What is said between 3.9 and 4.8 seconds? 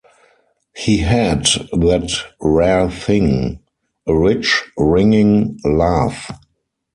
a rich,